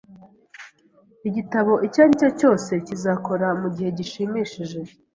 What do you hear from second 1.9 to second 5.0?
aricyo cyose kizakora mugihe gishimishije.